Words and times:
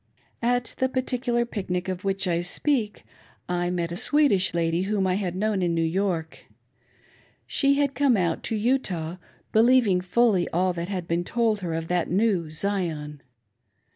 At 0.41 0.73
the 0.79 0.89
particular 0.89 1.45
pic 1.45 1.69
nic 1.69 1.87
of 1.87 2.03
which 2.03 2.27
I 2.27 2.41
speak, 2.41 3.05
I 3.47 3.69
met 3.69 3.91
a 3.91 3.95
Swedish 3.95 4.51
lady 4.51 4.81
whom 4.81 5.05
I 5.05 5.13
had 5.13 5.35
known 5.35 5.61
in 5.61 5.75
New 5.75 5.83
York. 5.83 6.47
She 7.45 7.75
had 7.75 7.93
come 7.93 8.17
out 8.17 8.41
to 8.45 8.55
Utah, 8.55 9.17
believing 9.51 10.01
fully 10.01 10.49
all 10.49 10.73
that 10.73 10.89
had 10.89 11.07
been 11.07 11.23
told 11.23 11.61
her 11.61 11.75
of 11.75 11.87
that 11.89 12.09
new 12.09 12.49
Zion. 12.49 13.21